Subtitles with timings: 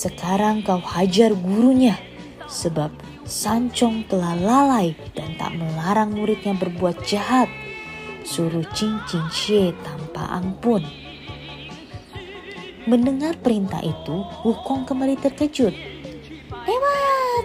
[0.00, 1.92] Sekarang kau hajar gurunya,
[2.48, 2.88] sebab
[3.28, 7.52] Sancong telah lalai dan tak melarang muridnya berbuat jahat.
[8.24, 8.96] Suruh Cing
[9.28, 10.80] Xie tanpa ampun.
[12.88, 15.76] Mendengar perintah itu, Wukong kembali terkejut.
[16.48, 16.96] Dewa,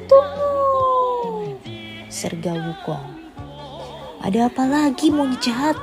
[0.08, 0.56] tunggu!
[2.08, 3.08] Serga Wukong.
[4.24, 5.76] Ada apa lagi mau jahat?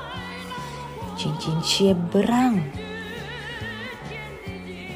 [1.20, 2.81] Cing Xie berang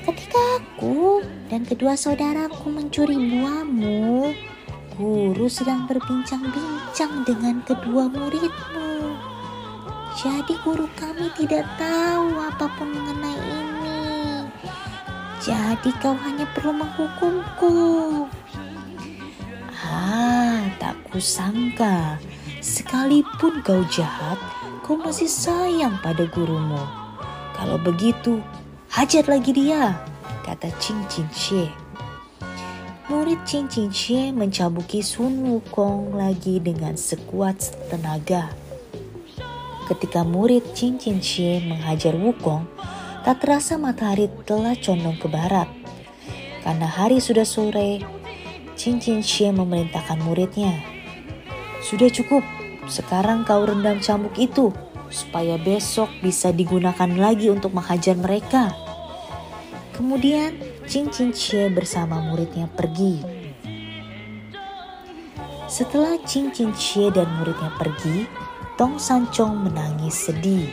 [0.06, 1.18] Ketika aku
[1.50, 4.30] dan kedua saudaraku mencuri buahmu,
[4.94, 9.18] guru sedang berbincang-bincang dengan kedua muridmu.
[10.14, 13.98] Jadi guru kami tidak tahu apa pun mengenai ini.
[15.42, 17.74] Jadi kau hanya perlu menghukumku.
[19.74, 22.22] Ah, tak kusangka.
[22.62, 24.38] Sekalipun kau jahat,
[24.86, 26.86] kau masih sayang pada gurumu.
[27.58, 28.38] Kalau begitu,
[28.96, 29.92] Hajar lagi dia,
[30.40, 31.68] kata Cing Cing Xie.
[33.12, 38.48] Murid Cing Cing Xie mencabuki Sun Wukong lagi dengan sekuat tenaga.
[39.84, 42.64] Ketika murid Cing Cing Xie menghajar Wukong,
[43.20, 45.68] tak terasa matahari telah condong ke barat.
[46.64, 48.00] Karena hari sudah sore,
[48.80, 50.72] Cing Cing Xie memerintahkan muridnya.
[51.84, 52.40] Sudah cukup,
[52.88, 54.72] sekarang kau rendam cambuk itu
[55.12, 58.85] supaya besok bisa digunakan lagi untuk menghajar mereka.
[59.96, 60.52] Kemudian
[60.84, 63.24] Cing Xie bersama muridnya pergi.
[65.72, 68.28] Setelah Cing Xie dan muridnya pergi,
[68.76, 70.68] Tong San Chong menangis sedih.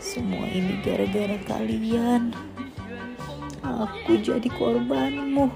[0.00, 2.32] Semua ini gara-gara kalian.
[3.60, 5.52] Aku jadi korbanmu.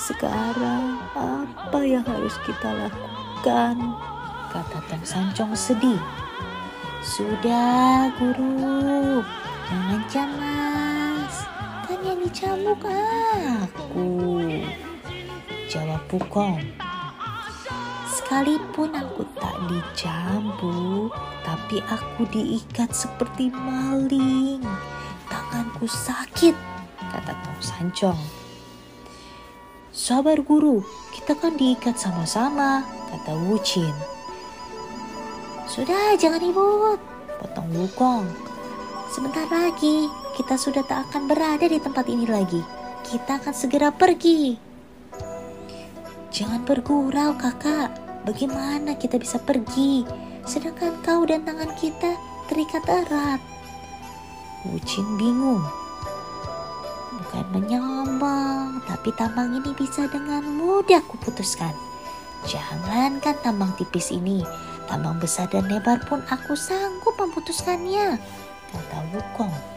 [0.00, 3.76] Sekarang apa yang harus kita lakukan?
[4.48, 6.00] Kata Tong San Chong sedih.
[7.04, 9.20] Sudah guru,
[9.68, 10.73] jangan cemas
[12.24, 14.08] dicambuk aku.
[15.68, 16.56] Jawab Pukong.
[18.08, 21.12] Sekalipun aku tak dicambuk,
[21.44, 24.64] tapi aku diikat seperti maling.
[25.28, 26.56] Tanganku sakit,
[27.12, 28.20] kata Tong Sancong.
[29.92, 30.80] Sabar guru,
[31.12, 32.82] kita kan diikat sama-sama,
[33.12, 33.92] kata Wu Chin.
[35.68, 37.00] Sudah, jangan ribut,
[37.38, 38.24] potong Wukong.
[39.12, 42.58] Sebentar lagi, kita sudah tak akan berada di tempat ini lagi.
[43.06, 44.58] Kita akan segera pergi.
[46.34, 47.94] Jangan bergurau kakak,
[48.26, 50.02] bagaimana kita bisa pergi?
[50.42, 52.18] Sedangkan kau dan tangan kita
[52.50, 53.38] terikat erat.
[54.66, 55.62] Wucin bingung.
[57.14, 61.72] Bukan menyombong, tapi tambang ini bisa dengan mudah kuputuskan.
[62.44, 64.42] Jangankan tambang tipis ini,
[64.90, 68.18] tambang besar dan lebar pun aku sanggup memutuskannya,
[68.74, 69.73] kata Wukong.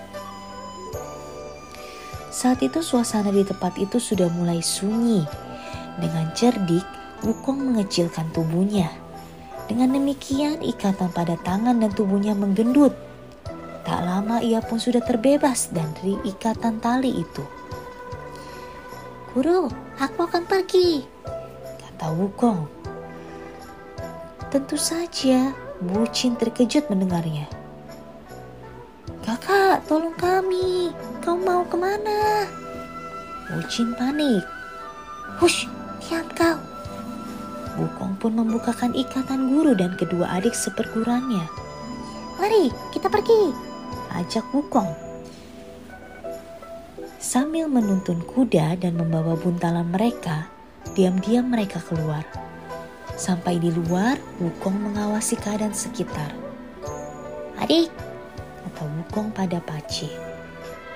[2.37, 5.25] Saat itu suasana di tempat itu sudah mulai sunyi.
[5.97, 6.85] Dengan cerdik,
[7.25, 8.93] Wukong mengecilkan tubuhnya.
[9.65, 12.93] Dengan demikian, ikatan pada tangan dan tubuhnya menggendut.
[13.81, 17.41] Tak lama ia pun sudah terbebas dari ikatan tali itu.
[19.33, 19.65] Guru,
[19.97, 21.09] aku akan pergi,
[21.81, 22.69] kata Wukong.
[24.53, 27.49] Tentu saja, Bucin terkejut mendengarnya.
[29.25, 30.93] Kakak, tolong kami.
[31.27, 32.47] Kau mau ke mana?
[33.51, 34.47] Wucin panik.
[35.43, 35.67] Hush,
[35.99, 36.55] diam kau.
[37.75, 41.43] Wukong pun membukakan ikatan guru dan kedua adik seperguruannya.
[42.39, 43.51] Mari, kita pergi.
[44.15, 44.87] Ajak Wukong.
[47.19, 50.47] Sambil menuntun kuda dan membawa buntalan mereka,
[50.95, 52.23] diam-diam mereka keluar.
[53.19, 56.31] Sampai di luar, Wukong mengawasi keadaan sekitar.
[57.59, 57.91] Adik,
[58.63, 60.36] kata Wukong pada Paci.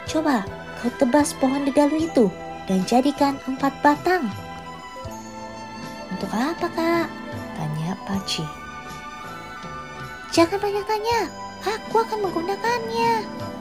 [0.09, 0.45] Coba
[0.81, 2.31] kau tebas pohon dedalu itu
[2.65, 4.25] dan jadikan empat batang.
[6.09, 7.07] Untuk apa kak?
[7.57, 8.45] Tanya Paci.
[10.31, 11.27] Jangan banyak tanya,
[11.67, 13.13] aku akan menggunakannya,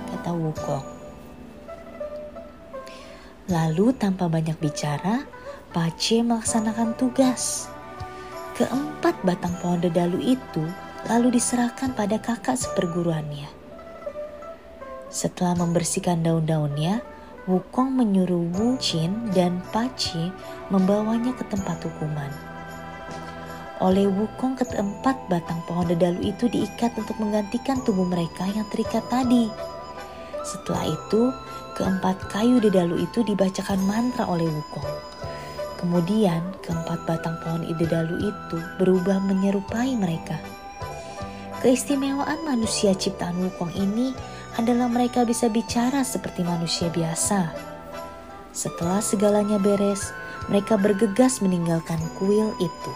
[0.06, 0.86] kata Wukong.
[3.50, 5.26] Lalu tanpa banyak bicara,
[5.74, 7.66] Paci melaksanakan tugas.
[8.54, 10.62] Keempat batang pohon dedalu itu
[11.10, 13.59] lalu diserahkan pada kakak seperguruannya.
[15.10, 17.02] Setelah membersihkan daun-daunnya,
[17.50, 20.30] Wukong menyuruh Wu Jin dan Pace
[20.70, 22.30] membawanya ke tempat hukuman.
[23.82, 29.50] Oleh Wukong keempat batang pohon dedalu itu diikat untuk menggantikan tubuh mereka yang terikat tadi.
[30.46, 31.34] Setelah itu,
[31.74, 34.92] keempat kayu dedalu itu dibacakan mantra oleh Wukong.
[35.80, 40.38] Kemudian, keempat batang pohon dedalu itu berubah menyerupai mereka.
[41.64, 44.12] Keistimewaan manusia ciptaan Wukong ini
[44.58, 47.52] adalah mereka bisa bicara seperti manusia biasa.
[48.50, 50.10] Setelah segalanya beres,
[50.50, 52.92] mereka bergegas meninggalkan kuil itu.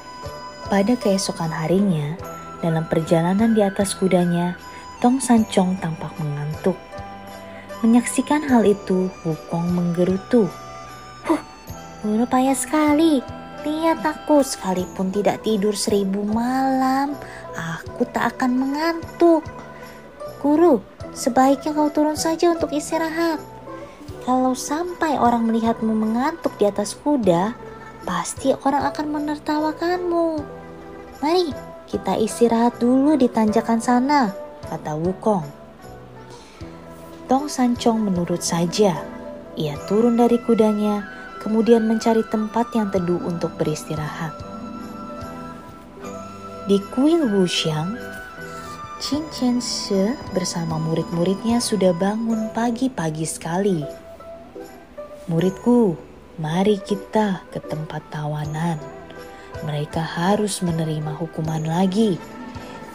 [0.67, 2.19] Pada keesokan harinya,
[2.65, 4.59] dalam perjalanan di atas kudanya,
[4.99, 6.75] Tong Sancong tampak mengantuk.
[7.85, 10.49] Menyaksikan hal itu, Wukong menggerutu.
[11.29, 11.43] Huh,
[12.01, 13.21] guru payah sekali.
[13.65, 17.13] Lihat aku, sekalipun tidak tidur seribu malam,
[17.53, 19.45] aku tak akan mengantuk.
[20.41, 20.81] Guru,
[21.15, 23.39] Sebaiknya kau turun saja untuk istirahat.
[24.27, 27.55] Kalau sampai orang melihatmu mengantuk di atas kuda,
[28.03, 30.29] pasti orang akan menertawakanmu.
[31.23, 31.55] Mari
[31.87, 34.35] kita istirahat dulu di tanjakan sana,
[34.67, 35.47] kata Wukong.
[37.31, 38.99] Tong Sancong menurut saja.
[39.55, 41.07] Ia turun dari kudanya,
[41.39, 44.35] kemudian mencari tempat yang teduh untuk beristirahat.
[46.67, 47.95] Di kuil Wuxiang,
[49.05, 49.61] Qin Chen
[50.33, 53.85] bersama murid-muridnya sudah bangun pagi-pagi sekali.
[55.29, 55.93] Muridku,
[56.41, 58.81] mari kita ke tempat tawanan.
[59.61, 62.17] Mereka harus menerima hukuman lagi,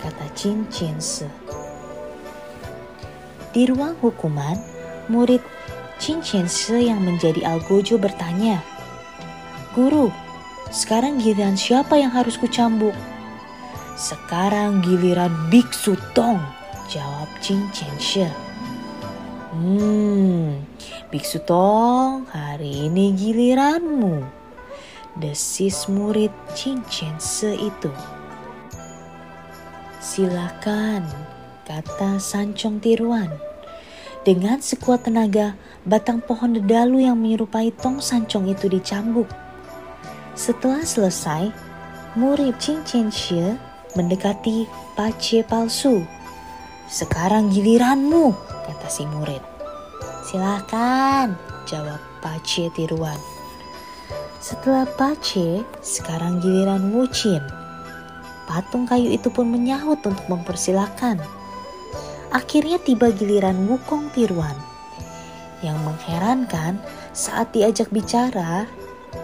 [0.02, 0.98] kata Qin Chen.
[3.54, 4.58] Di ruang hukuman,
[5.14, 5.46] murid
[6.02, 6.50] Qin Chen
[6.82, 8.66] yang menjadi algojo bertanya,
[9.78, 10.10] Guru,
[10.74, 12.98] sekarang giliran siapa yang harus kucambuk?
[14.00, 16.40] Sekarang giliran Biksu Tong,
[16.88, 18.24] jawab Jin Chen Shi.
[19.52, 20.64] Hmm,
[21.12, 24.24] Biksu Tong, hari ini giliranmu.
[25.20, 27.92] Desis murid Jin Chen Shi itu.
[30.00, 31.04] Silakan,
[31.68, 33.28] kata Sancong Tiruan.
[34.24, 39.28] Dengan sekuat tenaga, batang pohon dedalu yang menyerupai tong sancong itu dicambuk.
[40.40, 41.52] Setelah selesai,
[42.16, 43.12] murid Jin Chen
[43.98, 46.06] mendekati pace palsu.
[46.90, 48.34] Sekarang giliranmu,
[48.66, 49.42] kata si murid.
[50.26, 53.18] Silakan, jawab pace tiruan.
[54.40, 57.42] Setelah pace, sekarang giliran Wucin.
[58.50, 61.22] Patung kayu itu pun menyahut untuk mempersilahkan.
[62.34, 64.58] Akhirnya tiba giliran Wukong tiruan.
[65.62, 66.82] Yang mengherankan,
[67.14, 68.66] saat diajak bicara,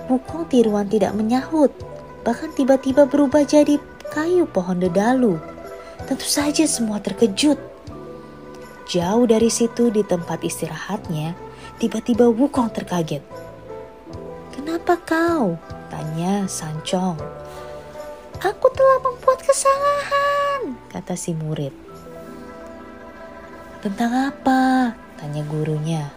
[0.10, 1.74] Wukong tiruan tidak menyahut,
[2.22, 3.82] bahkan tiba-tiba berubah jadi
[4.16, 5.36] kayu pohon dedalu.
[6.08, 7.60] Tentu saja semua terkejut.
[8.88, 11.36] Jauh dari situ di tempat istirahatnya,
[11.84, 13.20] tiba-tiba Wukong terkaget.
[14.56, 15.60] Kenapa kau?
[15.92, 17.20] Tanya Sancong.
[18.40, 21.76] Aku telah membuat kesalahan, kata si murid.
[23.84, 24.94] Tentang apa?
[25.20, 26.08] Tanya gurunya.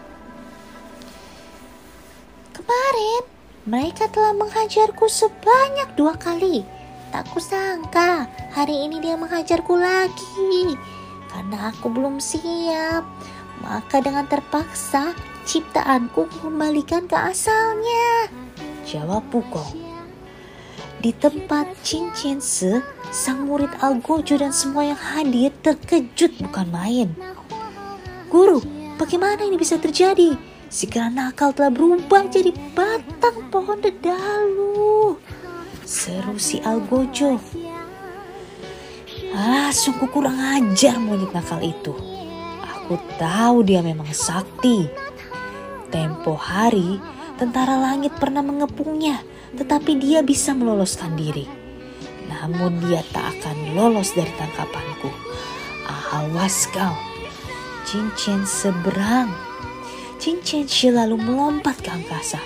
[2.54, 3.22] Kemarin
[3.64, 6.77] mereka telah menghajarku sebanyak dua kali
[7.08, 10.76] Tak kusangka hari ini dia menghajarku lagi.
[11.32, 13.04] Karena aku belum siap.
[13.64, 15.16] Maka dengan terpaksa
[15.48, 18.28] ciptaanku kembalikan ke asalnya.
[18.84, 19.88] Jawab Pukong.
[20.98, 22.82] Di tempat cincin se,
[23.14, 27.08] sang murid Algojo dan semua yang hadir terkejut bukan main.
[28.28, 28.60] Guru,
[28.98, 30.36] bagaimana ini bisa terjadi?
[30.68, 35.16] Si nakal telah berubah jadi batang pohon dedalu.
[35.88, 37.40] Seru si Algojo.
[39.32, 41.96] Ah, sungguh kurang ajar monyet nakal itu.
[42.60, 44.84] Aku tahu dia memang sakti.
[45.88, 47.00] Tempo hari,
[47.40, 49.24] tentara langit pernah mengepungnya,
[49.56, 51.48] tetapi dia bisa meloloskan diri.
[52.28, 55.08] Namun dia tak akan lolos dari tangkapanku.
[56.12, 56.92] Awas kau.
[57.88, 59.32] Cincin seberang.
[60.20, 62.44] Cincin lalu melompat ke angkasa.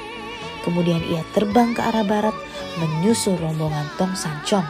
[0.62, 2.36] Kemudian ia terbang ke arah barat
[2.80, 4.64] menyusul rombongan Tong Sancong.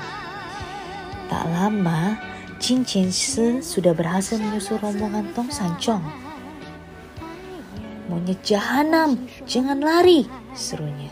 [1.30, 2.18] Tak lama,
[2.58, 6.02] Jin Chen Se sudah berhasil menyusul rombongan Tong Sancong.
[8.10, 9.16] Monyet jahanam,
[9.46, 11.08] jangan lari, serunya.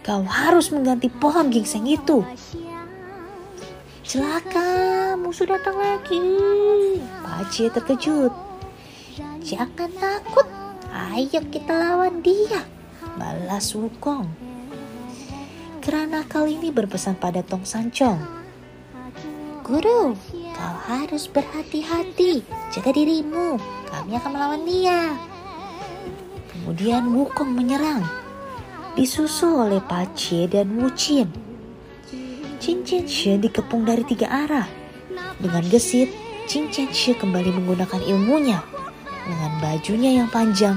[0.00, 2.24] Kau harus mengganti pohon gingseng itu.
[4.08, 6.20] Celaka, musuh datang lagi.
[7.20, 8.32] Pace terkejut.
[9.44, 10.48] Jangan takut,
[10.90, 12.64] ayo kita lawan dia.
[13.20, 14.57] Balas Wukong.
[15.88, 18.20] Kerana kali ini berpesan pada Tong Sancong.
[19.64, 20.12] Guru,
[20.52, 22.44] kau harus berhati-hati.
[22.68, 23.56] Jaga dirimu.
[23.88, 25.16] Kami akan melawan dia.
[26.52, 28.04] Kemudian Wukong menyerang,
[29.00, 31.32] disusul oleh Pace dan Wucin.
[32.60, 34.68] Qin Shi dikepung dari tiga arah.
[35.40, 36.12] Dengan gesit,
[36.44, 38.60] Qin Shi kembali menggunakan ilmunya
[39.24, 40.76] dengan bajunya yang panjang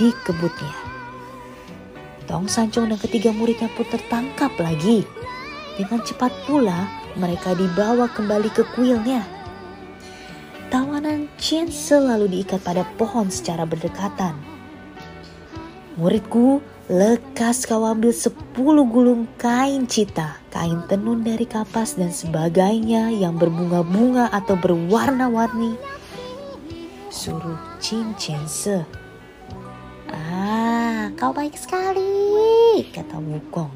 [0.00, 0.79] dikebutnya.
[2.30, 5.02] Tong Sancong dan ketiga muridnya pun tertangkap lagi.
[5.74, 6.86] Dengan cepat pula
[7.18, 9.26] mereka dibawa kembali ke kuilnya.
[10.70, 14.38] Tawanan Chen selalu diikat pada pohon secara berdekatan.
[15.98, 23.34] Muridku, lekas kau ambil sepuluh gulung kain cita, kain tenun dari kapas dan sebagainya yang
[23.42, 25.74] berbunga-bunga atau berwarna-warni.
[27.10, 28.86] Suruh Chin Chen Se.
[31.18, 33.72] Kau baik sekali, kata Wukong.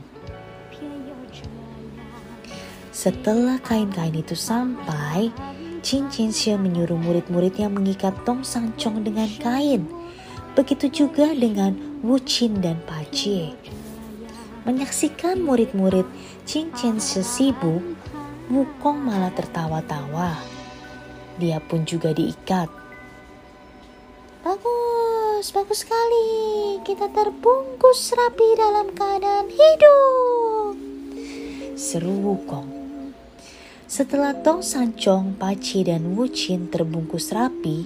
[2.94, 5.28] Setelah kain-kain itu sampai,
[5.84, 8.40] Chin Chin Xie menyuruh murid-muridnya mengikat Tong
[8.80, 9.84] Chong dengan kain.
[10.56, 13.52] Begitu juga dengan Wu Qin dan Pa Jie.
[14.64, 16.08] Menyaksikan murid-murid
[16.48, 17.84] Chin Chin Xie sibuk,
[18.48, 20.38] Wukong malah tertawa-tawa.
[21.36, 22.70] Dia pun juga diikat.
[24.46, 24.93] Bagus,
[25.52, 26.28] bagus sekali.
[26.80, 30.72] Kita terbungkus rapi dalam keadaan hidup.
[31.74, 32.70] Seru Wukong.
[33.84, 37.84] Setelah Tong Sancong, Paci, dan Wucin terbungkus rapi,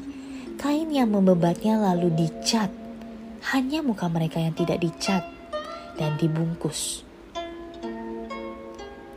[0.60, 2.70] kain yang membebatnya lalu dicat.
[3.50, 5.26] Hanya muka mereka yang tidak dicat
[5.98, 7.02] dan dibungkus.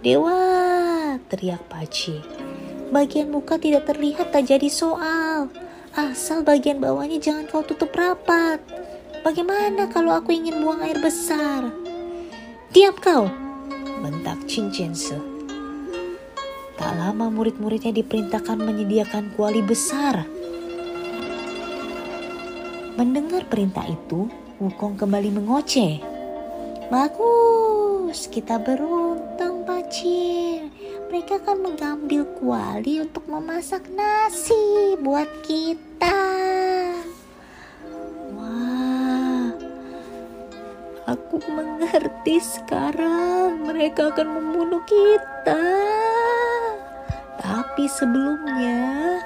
[0.02, 2.18] Dewa, teriak Paci.
[2.90, 5.48] Bagian muka tidak terlihat tak jadi soal.
[5.92, 8.64] Asal bagian bawahnya jangan kau tutup rapat.
[9.28, 11.68] Bagaimana kalau aku ingin buang air besar?
[12.72, 13.28] Diam kau,
[14.00, 15.20] bentak Cincin Se.
[16.80, 20.24] Tak lama murid-muridnya diperintahkan menyediakan kuali besar.
[22.96, 24.32] Mendengar perintah itu,
[24.62, 25.98] Wukong kembali mengoceh.
[26.94, 30.70] Bagus, kita beruntung, Pacir.
[31.12, 36.24] Mereka akan mengambil kuali untuk memasak nasi buat kita.
[38.32, 39.52] Wah,
[41.12, 43.60] aku mengerti sekarang.
[43.60, 45.60] Mereka akan membunuh kita.
[47.44, 49.20] Tapi sebelumnya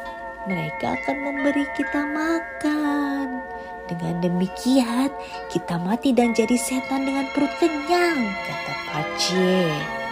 [0.49, 3.45] mereka akan memberi kita makan.
[3.85, 5.13] Dengan demikian
[5.53, 10.04] kita mati dan jadi setan dengan perut kenyang, kata Pace.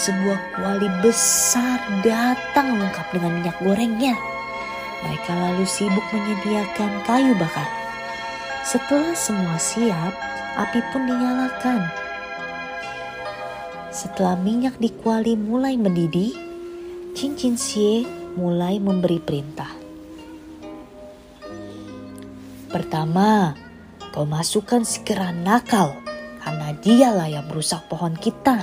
[0.00, 4.16] Sebuah kuali besar datang lengkap dengan minyak gorengnya.
[5.04, 7.68] Mereka lalu sibuk menyediakan kayu bakar.
[8.64, 10.12] Setelah semua siap,
[10.56, 12.00] api pun dinyalakan
[13.90, 16.30] setelah minyak di kuali mulai mendidih,
[17.10, 18.06] Cincin Xie
[18.38, 19.74] mulai memberi perintah.
[22.70, 23.58] Pertama,
[24.14, 25.98] kau masukkan segera nakal
[26.38, 28.62] karena dialah yang merusak pohon kita.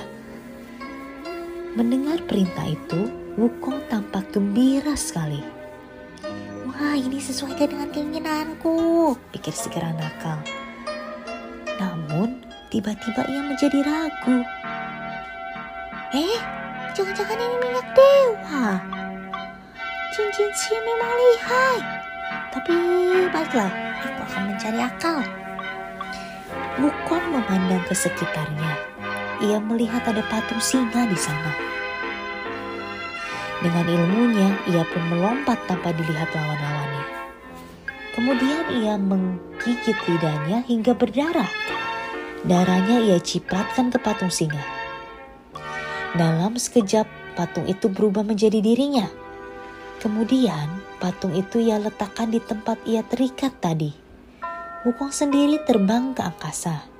[1.78, 3.06] Mendengar perintah itu,
[3.38, 5.38] Wukong tampak gembira sekali.
[6.66, 10.42] Wah, ini sesuai dengan keinginanku, pikir segera nakal.
[11.78, 14.42] Namun, tiba-tiba ia menjadi ragu.
[16.18, 16.42] Eh,
[16.98, 18.82] jangan-jangan ini minyak dewa.
[20.10, 21.78] Cincin si memang lihai.
[22.58, 22.74] Tapi
[23.30, 23.70] baiklah,
[24.02, 25.22] aku akan mencari akal.
[26.82, 28.87] Wukong memandang ke sekitarnya.
[29.38, 31.54] Ia melihat ada patung singa di sana.
[33.62, 37.04] Dengan ilmunya, ia pun melompat tanpa dilihat lawan-lawannya.
[38.18, 41.46] Kemudian ia menggigit lidahnya hingga berdarah.
[42.42, 44.62] Darahnya ia cipratkan ke patung singa.
[46.18, 47.06] Dalam sekejap,
[47.38, 49.06] patung itu berubah menjadi dirinya.
[50.02, 53.94] Kemudian, patung itu ia letakkan di tempat ia terikat tadi.
[54.82, 56.97] Wukong sendiri terbang ke angkasa.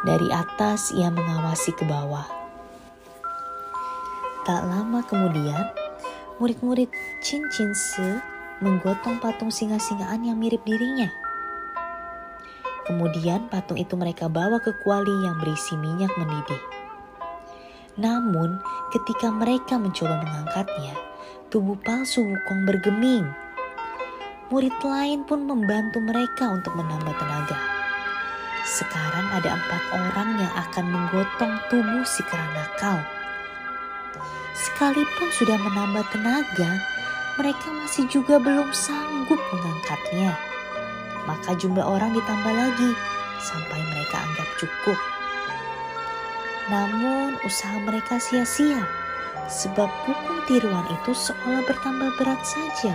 [0.00, 2.24] Dari atas, ia mengawasi ke bawah.
[4.48, 5.68] Tak lama kemudian,
[6.40, 6.88] murid-murid
[7.20, 8.16] Chin Chin Se
[8.64, 11.12] menggotong patung singa-singaan yang mirip dirinya.
[12.88, 16.58] Kemudian patung itu mereka bawa ke kuali yang berisi minyak mendidih.
[18.00, 18.56] Namun,
[18.96, 20.96] ketika mereka mencoba mengangkatnya,
[21.52, 23.28] tubuh palsu Wukong bergeming.
[24.48, 27.69] Murid lain pun membantu mereka untuk menambah tenaga.
[28.64, 33.00] Sekarang ada empat orang yang akan menggotong tubuh si nakal.
[34.52, 36.70] Sekalipun sudah menambah tenaga,
[37.40, 40.36] mereka masih juga belum sanggup mengangkatnya.
[41.24, 42.92] Maka jumlah orang ditambah lagi
[43.40, 44.98] sampai mereka anggap cukup.
[46.68, 48.84] Namun usaha mereka sia-sia
[49.50, 52.94] sebab pukul tiruan itu seolah bertambah berat saja.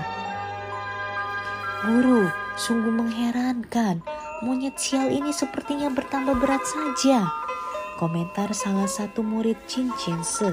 [1.83, 3.99] Guru, sungguh mengherankan.
[4.43, 7.23] Monyet sial ini sepertinya bertambah berat saja.
[7.95, 9.87] Komentar salah satu murid Chin
[10.27, 10.51] Se.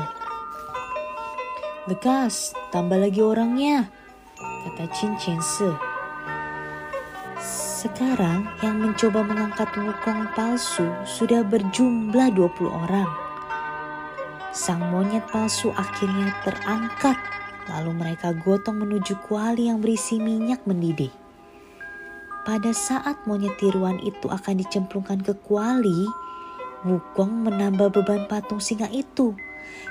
[1.90, 3.90] Lekas, tambah lagi orangnya,
[4.38, 5.74] kata Chin Se.
[7.82, 13.10] Sekarang yang mencoba mengangkat wukong palsu sudah berjumlah 20 orang.
[14.54, 17.18] Sang monyet palsu akhirnya terangkat,
[17.66, 21.21] lalu mereka gotong menuju kuali yang berisi minyak mendidih.
[22.42, 26.10] Pada saat monyet tiruan itu akan dicemplungkan ke kuali,
[26.82, 29.38] Wukong menambah beban patung singa itu.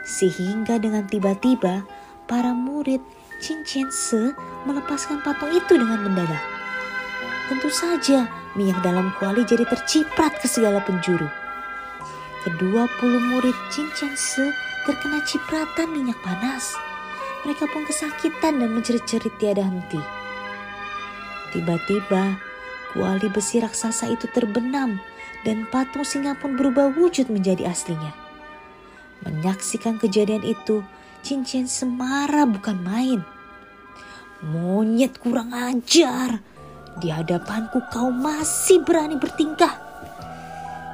[0.03, 1.88] Sehingga dengan tiba-tiba
[2.27, 3.00] para murid
[3.39, 4.36] Chin Chen Se
[4.67, 6.43] melepaskan patung itu dengan mendadak.
[7.48, 8.27] Tentu saja
[8.60, 11.31] minyak dalam kuali jadi terciprat ke segala penjuru.
[12.43, 14.51] Kedua puluh murid Chin Chen Se
[14.84, 16.75] terkena cipratan minyak panas.
[17.48, 20.21] Mereka pun kesakitan dan menjerit-jerit tiada henti.
[21.51, 22.39] Tiba-tiba
[22.96, 25.00] kuali besi raksasa itu terbenam
[25.43, 28.15] dan patung singa pun berubah wujud menjadi aslinya.
[29.27, 30.81] Menyaksikan kejadian itu,
[31.22, 33.22] Cincin semara bukan main.
[34.41, 36.41] Monyet kurang ajar.
[36.98, 39.77] Di hadapanku kau masih berani bertingkah.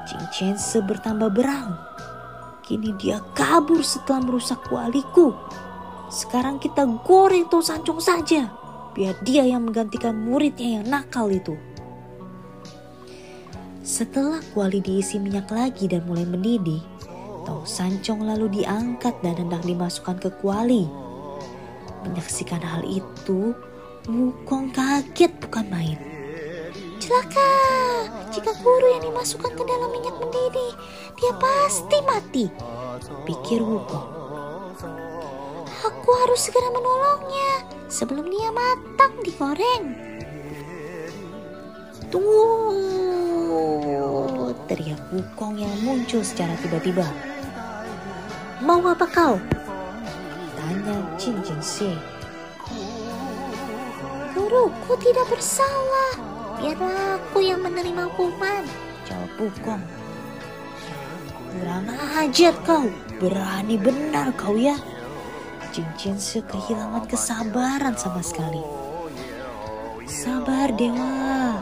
[0.04, 1.80] Cincin bertambah berang.
[2.68, 5.32] Kini dia kabur setelah merusak kualiku.
[6.12, 8.52] Sekarang kita goreng tuh sancung saja.
[8.98, 11.54] Biar dia yang menggantikan muridnya yang nakal itu.
[13.86, 16.82] Setelah kuali diisi minyak lagi dan mulai mendidih,
[17.46, 20.90] Tong Sancong lalu diangkat dan hendak dimasukkan ke kuali.
[22.10, 23.54] Menyaksikan hal itu,
[24.10, 26.00] Wukong kaget bukan main.
[26.98, 27.54] Celaka,
[28.34, 30.74] jika guru yang dimasukkan ke dalam minyak mendidih,
[31.22, 32.46] dia pasti mati,
[33.30, 34.10] pikir Wukong.
[35.86, 39.96] Aku harus segera menolongnya sebelum dia matang digoreng.
[42.08, 42.72] Tunggu,
[44.68, 47.04] teriak Wukong yang muncul secara tiba-tiba.
[48.64, 49.36] Mau apa kau?
[50.56, 51.92] Tanya Jin Jin Si.
[54.36, 56.16] Guruku tidak bersalah.
[56.58, 58.64] Biarlah aku yang menerima hukuman.
[59.04, 59.84] Jawab Wukong.
[61.52, 61.88] Kurang
[62.24, 62.88] ajar kau.
[63.20, 64.78] Berani benar kau ya.
[65.78, 68.66] Si kehilangan kesabaran sama sekali.
[70.10, 71.54] Sabar Dewa,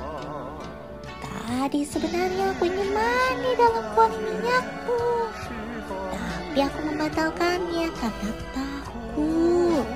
[1.20, 5.04] Tadi sebenarnya aku ingin mandi dalam kuali minyakku.
[6.16, 9.88] Tapi aku membatalkannya karena takut.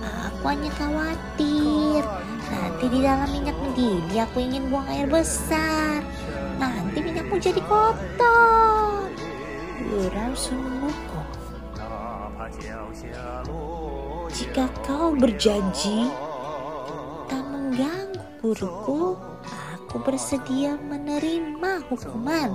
[0.00, 2.00] Aku hanya khawatir.
[2.48, 6.00] Nanti di dalam minyak mendidih aku ingin buang air besar.
[6.56, 9.12] Nanti minyakmu jadi kotor.
[9.84, 11.03] Gurau Sunmuko.
[14.30, 16.06] Jika kau berjanji
[17.26, 19.18] tak mengganggu guruku,
[19.74, 22.54] aku bersedia menerima hukuman.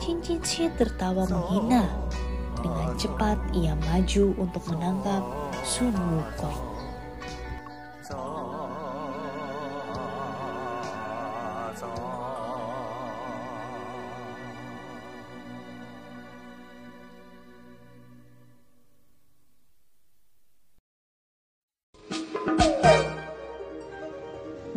[0.00, 1.84] Cincin Xie tertawa menghina.
[2.60, 5.24] Dengan cepat ia maju untuk menangkap
[5.60, 6.79] Sun Wukong.